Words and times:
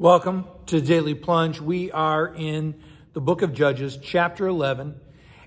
Welcome 0.00 0.44
to 0.66 0.80
Daily 0.80 1.16
Plunge. 1.16 1.60
We 1.60 1.90
are 1.90 2.32
in 2.32 2.80
the 3.14 3.20
book 3.20 3.42
of 3.42 3.52
Judges, 3.52 3.98
chapter 4.00 4.46
11, 4.46 4.94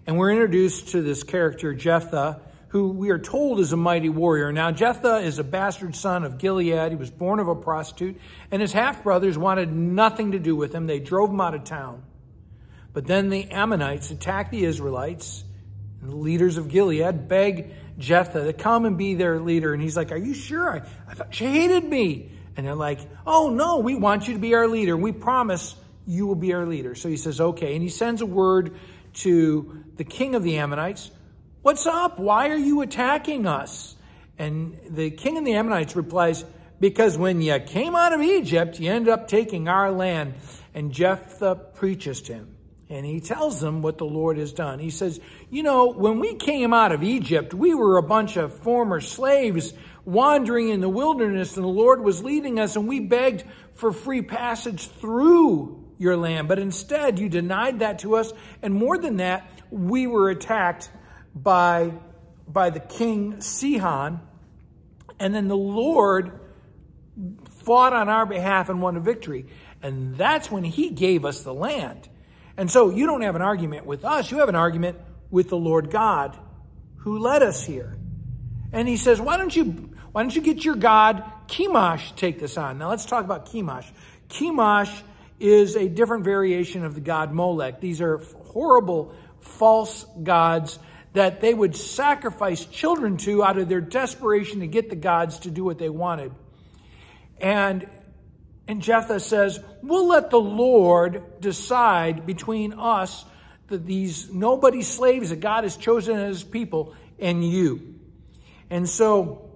and 0.05 0.17
we're 0.17 0.29
introduced 0.29 0.89
to 0.89 1.01
this 1.01 1.23
character, 1.23 1.73
Jephthah, 1.73 2.41
who 2.67 2.89
we 2.89 3.11
are 3.11 3.17
told 3.17 3.61
is 3.61 3.71
a 3.71 3.77
mighty 3.77 4.09
warrior. 4.09 4.51
Now, 4.51 4.71
Jephthah 4.71 5.19
is 5.19 5.39
a 5.39 5.45
bastard 5.45 5.95
son 5.95 6.25
of 6.25 6.37
Gilead. 6.37 6.91
He 6.91 6.97
was 6.97 7.09
born 7.09 7.39
of 7.39 7.47
a 7.47 7.55
prostitute, 7.55 8.19
and 8.51 8.61
his 8.61 8.73
half 8.73 9.03
brothers 9.03 9.37
wanted 9.37 9.71
nothing 9.71 10.33
to 10.33 10.39
do 10.39 10.53
with 10.53 10.75
him. 10.75 10.85
They 10.85 10.99
drove 10.99 11.29
him 11.29 11.39
out 11.39 11.55
of 11.55 11.63
town. 11.63 12.03
But 12.91 13.07
then 13.07 13.29
the 13.29 13.49
Ammonites 13.51 14.11
attacked 14.11 14.51
the 14.51 14.65
Israelites, 14.65 15.45
and 16.01 16.09
the 16.09 16.17
leaders 16.17 16.57
of 16.57 16.67
Gilead 16.67 17.29
beg 17.29 17.71
Jephthah 17.99 18.43
to 18.43 18.51
come 18.51 18.83
and 18.83 18.97
be 18.97 19.13
their 19.15 19.39
leader. 19.39 19.73
And 19.73 19.81
he's 19.81 19.95
like, 19.95 20.11
Are 20.11 20.17
you 20.17 20.33
sure? 20.33 20.69
I, 20.69 20.81
I 21.09 21.13
thought 21.13 21.33
she 21.33 21.45
hated 21.45 21.85
me. 21.85 22.31
And 22.57 22.65
they're 22.65 22.75
like, 22.75 22.99
oh 23.25 23.49
no, 23.49 23.77
we 23.77 23.95
want 23.95 24.27
you 24.27 24.33
to 24.33 24.39
be 24.39 24.53
our 24.55 24.67
leader. 24.67 24.97
We 24.97 25.11
promise 25.11 25.75
you 26.05 26.27
will 26.27 26.35
be 26.35 26.53
our 26.53 26.65
leader. 26.65 26.95
So 26.95 27.09
he 27.09 27.17
says, 27.17 27.39
okay. 27.39 27.73
And 27.73 27.81
he 27.81 27.89
sends 27.89 28.21
a 28.21 28.25
word 28.25 28.75
to 29.13 29.83
the 29.97 30.03
king 30.03 30.35
of 30.35 30.43
the 30.43 30.57
Ammonites. 30.57 31.11
What's 31.61 31.85
up? 31.85 32.19
Why 32.19 32.49
are 32.49 32.57
you 32.57 32.81
attacking 32.81 33.45
us? 33.45 33.95
And 34.37 34.79
the 34.89 35.11
king 35.11 35.37
of 35.37 35.45
the 35.45 35.53
Ammonites 35.53 35.95
replies, 35.95 36.43
because 36.79 37.17
when 37.17 37.41
you 37.41 37.59
came 37.59 37.95
out 37.95 38.13
of 38.13 38.21
Egypt, 38.21 38.79
you 38.79 38.91
ended 38.91 39.13
up 39.13 39.27
taking 39.27 39.67
our 39.67 39.91
land. 39.91 40.33
And 40.73 40.91
Jephthah 40.91 41.55
preaches 41.75 42.21
to 42.23 42.33
him. 42.33 42.55
And 42.91 43.05
he 43.05 43.21
tells 43.21 43.61
them 43.61 43.81
what 43.81 43.97
the 43.97 44.05
Lord 44.05 44.37
has 44.37 44.51
done. 44.51 44.77
He 44.77 44.89
says, 44.89 45.21
You 45.49 45.63
know, 45.63 45.93
when 45.93 46.19
we 46.19 46.35
came 46.35 46.73
out 46.73 46.91
of 46.91 47.03
Egypt, 47.03 47.53
we 47.53 47.73
were 47.73 47.97
a 47.97 48.03
bunch 48.03 48.35
of 48.35 48.53
former 48.53 48.99
slaves 48.99 49.73
wandering 50.03 50.67
in 50.67 50.81
the 50.81 50.89
wilderness, 50.89 51.55
and 51.55 51.63
the 51.63 51.69
Lord 51.69 52.03
was 52.03 52.21
leading 52.21 52.59
us, 52.59 52.75
and 52.75 52.89
we 52.89 52.99
begged 52.99 53.45
for 53.75 53.93
free 53.93 54.21
passage 54.21 54.89
through 54.89 55.85
your 55.99 56.17
land. 56.17 56.49
But 56.49 56.59
instead, 56.59 57.17
you 57.17 57.29
denied 57.29 57.79
that 57.79 57.99
to 57.99 58.17
us. 58.17 58.33
And 58.61 58.73
more 58.73 58.97
than 58.97 59.17
that, 59.17 59.49
we 59.69 60.05
were 60.05 60.29
attacked 60.29 60.91
by, 61.33 61.93
by 62.45 62.71
the 62.71 62.81
king 62.81 63.39
Sihon. 63.39 64.19
And 65.17 65.33
then 65.33 65.47
the 65.47 65.55
Lord 65.55 66.41
fought 67.63 67.93
on 67.93 68.09
our 68.09 68.25
behalf 68.25 68.67
and 68.67 68.81
won 68.81 68.97
a 68.97 68.99
victory. 68.99 69.45
And 69.81 70.17
that's 70.17 70.51
when 70.51 70.65
he 70.65 70.89
gave 70.89 71.23
us 71.23 71.43
the 71.43 71.53
land. 71.53 72.09
And 72.57 72.69
so 72.69 72.89
you 72.89 73.05
don't 73.05 73.21
have 73.21 73.35
an 73.35 73.41
argument 73.41 73.85
with 73.85 74.05
us, 74.05 74.31
you 74.31 74.39
have 74.39 74.49
an 74.49 74.55
argument 74.55 74.97
with 75.29 75.49
the 75.49 75.57
Lord 75.57 75.89
God 75.89 76.37
who 76.97 77.19
led 77.19 77.41
us 77.41 77.63
here. 77.63 77.95
And 78.73 78.87
he 78.87 78.97
says, 78.97 79.19
why 79.19 79.37
don't 79.37 79.55
you, 79.55 79.89
why 80.11 80.23
don't 80.23 80.35
you 80.35 80.41
get 80.41 80.63
your 80.63 80.75
God 80.75 81.23
Chemosh 81.47 82.15
take 82.15 82.39
this 82.39 82.57
on? 82.57 82.77
Now 82.77 82.89
let's 82.89 83.05
talk 83.05 83.25
about 83.25 83.47
Chemosh. 83.47 83.89
Chemosh 84.29 85.01
is 85.39 85.75
a 85.75 85.89
different 85.89 86.23
variation 86.23 86.85
of 86.85 86.93
the 86.93 87.01
god 87.01 87.33
Molech. 87.33 87.81
These 87.81 88.01
are 88.01 88.17
horrible 88.17 89.15
false 89.39 90.05
gods 90.21 90.77
that 91.13 91.41
they 91.41 91.53
would 91.53 91.75
sacrifice 91.75 92.63
children 92.65 93.17
to 93.17 93.43
out 93.43 93.57
of 93.57 93.67
their 93.67 93.81
desperation 93.81 94.61
to 94.61 94.67
get 94.67 94.89
the 94.89 94.95
gods 94.95 95.39
to 95.39 95.51
do 95.51 95.63
what 95.63 95.77
they 95.77 95.89
wanted. 95.89 96.31
And 97.39 97.89
and 98.71 98.81
Jephthah 98.81 99.19
says, 99.19 99.59
We'll 99.83 100.07
let 100.07 100.29
the 100.29 100.39
Lord 100.39 101.41
decide 101.41 102.25
between 102.25 102.71
us, 102.71 103.25
these 103.67 104.31
nobody 104.31 104.81
slaves 104.81 105.29
that 105.29 105.41
God 105.41 105.65
has 105.65 105.75
chosen 105.75 106.17
as 106.17 106.41
people, 106.41 106.95
and 107.19 107.43
you. 107.43 107.99
And 108.69 108.87
so, 108.87 109.51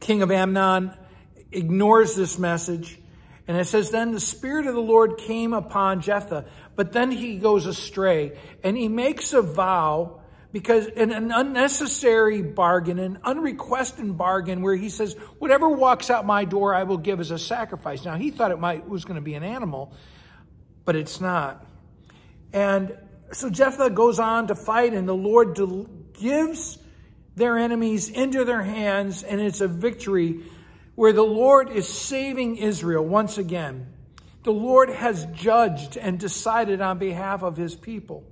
king 0.00 0.22
of 0.22 0.32
Ammon 0.32 0.92
ignores 1.52 2.16
this 2.16 2.40
message. 2.40 2.98
And 3.46 3.56
it 3.56 3.66
says, 3.66 3.92
Then 3.92 4.10
the 4.10 4.18
Spirit 4.18 4.66
of 4.66 4.74
the 4.74 4.80
Lord 4.80 5.18
came 5.18 5.52
upon 5.52 6.00
Jephthah, 6.00 6.46
but 6.74 6.90
then 6.90 7.12
he 7.12 7.36
goes 7.36 7.66
astray 7.66 8.36
and 8.64 8.76
he 8.76 8.88
makes 8.88 9.32
a 9.32 9.42
vow 9.42 10.22
because 10.52 10.86
in 10.86 11.12
an 11.12 11.30
unnecessary 11.30 12.42
bargain, 12.42 12.98
an 12.98 13.18
unrequested 13.22 14.16
bargain 14.16 14.62
where 14.62 14.74
he 14.74 14.88
says, 14.88 15.14
whatever 15.38 15.68
walks 15.68 16.10
out 16.10 16.26
my 16.26 16.44
door, 16.44 16.74
I 16.74 16.82
will 16.82 16.98
give 16.98 17.20
as 17.20 17.30
a 17.30 17.38
sacrifice. 17.38 18.04
Now 18.04 18.16
he 18.16 18.30
thought 18.30 18.50
it 18.50 18.58
might, 18.58 18.88
was 18.88 19.04
going 19.04 19.16
to 19.16 19.20
be 19.20 19.34
an 19.34 19.44
animal, 19.44 19.94
but 20.84 20.96
it's 20.96 21.20
not. 21.20 21.64
And 22.52 22.96
so 23.32 23.48
Jephthah 23.48 23.90
goes 23.90 24.18
on 24.18 24.48
to 24.48 24.56
fight 24.56 24.92
and 24.92 25.08
the 25.08 25.14
Lord 25.14 25.58
gives 26.14 26.78
their 27.36 27.56
enemies 27.56 28.08
into 28.08 28.44
their 28.44 28.62
hands 28.62 29.22
and 29.22 29.40
it's 29.40 29.60
a 29.60 29.68
victory 29.68 30.40
where 30.96 31.12
the 31.12 31.22
Lord 31.22 31.70
is 31.70 31.88
saving 31.88 32.56
Israel 32.56 33.04
once 33.04 33.38
again. 33.38 33.86
The 34.42 34.52
Lord 34.52 34.90
has 34.90 35.26
judged 35.26 35.96
and 35.96 36.18
decided 36.18 36.80
on 36.80 36.98
behalf 36.98 37.42
of 37.42 37.56
his 37.56 37.76
people. 37.76 38.24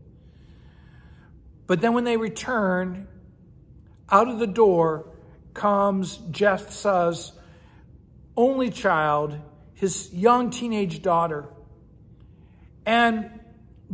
But 1.69 1.81
then 1.83 1.93
when 1.93 2.03
they 2.05 2.17
return, 2.17 3.07
out 4.11 4.27
of 4.27 4.41
the 4.41 4.47
door 4.47 5.07
comes 5.55 6.17
Jephthah's 6.31 7.31
only 8.37 8.71
child, 8.71 9.39
his 9.75 10.13
young 10.13 10.51
teenage 10.51 11.03
daughter. 11.03 11.45
And 12.87 13.31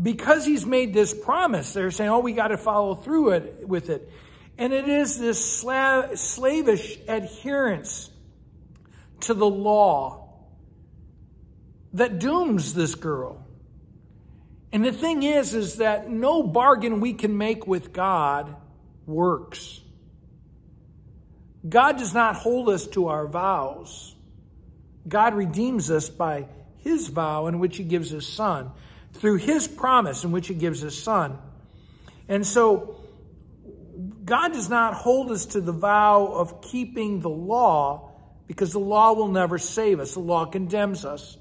because 0.00 0.46
he's 0.46 0.64
made 0.64 0.94
this 0.94 1.12
promise, 1.12 1.72
they're 1.72 1.90
saying, 1.90 2.10
oh, 2.10 2.20
we 2.20 2.32
got 2.32 2.48
to 2.48 2.56
follow 2.56 2.94
through 2.94 3.30
it 3.30 3.68
with 3.68 3.90
it. 3.90 4.08
And 4.56 4.72
it 4.72 4.88
is 4.88 5.18
this 5.18 5.44
slavish 5.44 6.98
adherence 7.08 8.08
to 9.20 9.34
the 9.34 9.46
law 9.48 10.28
that 11.94 12.20
dooms 12.20 12.72
this 12.74 12.94
girl. 12.94 13.43
And 14.74 14.84
the 14.84 14.90
thing 14.90 15.22
is, 15.22 15.54
is 15.54 15.76
that 15.76 16.10
no 16.10 16.42
bargain 16.42 16.98
we 16.98 17.12
can 17.12 17.38
make 17.38 17.64
with 17.64 17.92
God 17.92 18.56
works. 19.06 19.80
God 21.66 21.96
does 21.96 22.12
not 22.12 22.34
hold 22.34 22.68
us 22.68 22.88
to 22.88 23.06
our 23.06 23.28
vows. 23.28 24.16
God 25.06 25.34
redeems 25.34 25.92
us 25.92 26.10
by 26.10 26.48
his 26.78 27.06
vow 27.06 27.46
in 27.46 27.60
which 27.60 27.76
he 27.76 27.84
gives 27.84 28.10
his 28.10 28.26
son, 28.26 28.72
through 29.12 29.36
his 29.36 29.68
promise 29.68 30.24
in 30.24 30.32
which 30.32 30.48
he 30.48 30.54
gives 30.54 30.80
his 30.80 31.00
son. 31.00 31.38
And 32.28 32.44
so, 32.44 32.96
God 34.24 34.54
does 34.54 34.68
not 34.68 34.94
hold 34.94 35.30
us 35.30 35.46
to 35.46 35.60
the 35.60 35.70
vow 35.70 36.26
of 36.26 36.62
keeping 36.62 37.20
the 37.20 37.30
law 37.30 38.10
because 38.48 38.72
the 38.72 38.80
law 38.80 39.12
will 39.12 39.28
never 39.28 39.56
save 39.56 40.00
us. 40.00 40.14
The 40.14 40.20
law 40.20 40.46
condemns 40.46 41.04
us. 41.04 41.38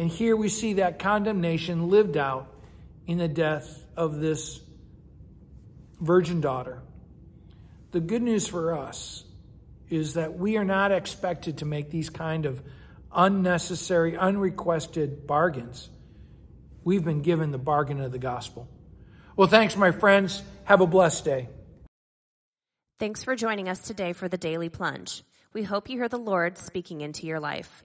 And 0.00 0.08
here 0.08 0.34
we 0.34 0.48
see 0.48 0.72
that 0.74 0.98
condemnation 0.98 1.90
lived 1.90 2.16
out 2.16 2.48
in 3.06 3.18
the 3.18 3.28
death 3.28 3.84
of 3.98 4.18
this 4.18 4.58
virgin 6.00 6.40
daughter. 6.40 6.80
The 7.90 8.00
good 8.00 8.22
news 8.22 8.48
for 8.48 8.78
us 8.78 9.24
is 9.90 10.14
that 10.14 10.38
we 10.38 10.56
are 10.56 10.64
not 10.64 10.90
expected 10.90 11.58
to 11.58 11.66
make 11.66 11.90
these 11.90 12.08
kind 12.08 12.46
of 12.46 12.62
unnecessary, 13.14 14.16
unrequested 14.16 15.26
bargains. 15.26 15.90
We've 16.82 17.04
been 17.04 17.20
given 17.20 17.50
the 17.50 17.58
bargain 17.58 18.00
of 18.00 18.10
the 18.10 18.18
gospel. 18.18 18.68
Well, 19.36 19.48
thanks, 19.48 19.76
my 19.76 19.90
friends. 19.90 20.42
Have 20.64 20.80
a 20.80 20.86
blessed 20.86 21.26
day. 21.26 21.50
Thanks 22.98 23.22
for 23.22 23.36
joining 23.36 23.68
us 23.68 23.82
today 23.82 24.14
for 24.14 24.28
the 24.28 24.38
Daily 24.38 24.70
Plunge. 24.70 25.24
We 25.52 25.62
hope 25.62 25.90
you 25.90 25.98
hear 25.98 26.08
the 26.08 26.16
Lord 26.16 26.56
speaking 26.56 27.02
into 27.02 27.26
your 27.26 27.38
life. 27.38 27.84